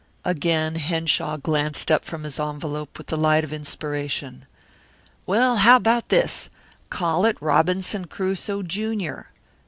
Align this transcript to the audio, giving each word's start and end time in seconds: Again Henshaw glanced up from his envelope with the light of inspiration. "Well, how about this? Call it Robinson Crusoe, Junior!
Again 0.25 0.77
Henshaw 0.77 1.37
glanced 1.37 1.91
up 1.91 2.03
from 2.05 2.23
his 2.23 2.39
envelope 2.39 2.97
with 2.97 3.05
the 3.05 3.17
light 3.17 3.43
of 3.43 3.53
inspiration. 3.53 4.45
"Well, 5.27 5.57
how 5.57 5.75
about 5.75 6.09
this? 6.09 6.49
Call 6.89 7.23
it 7.25 7.37
Robinson 7.39 8.05
Crusoe, 8.05 8.63
Junior! 8.63 9.27